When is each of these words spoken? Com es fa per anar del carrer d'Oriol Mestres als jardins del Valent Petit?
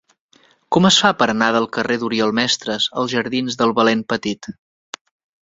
Com 0.77 0.87
es 0.87 0.95
fa 1.03 1.11
per 1.19 1.27
anar 1.33 1.49
del 1.55 1.67
carrer 1.77 1.97
d'Oriol 2.05 2.33
Mestres 2.41 2.89
als 3.03 3.13
jardins 3.13 3.61
del 3.61 3.77
Valent 3.83 4.03
Petit? 4.17 4.53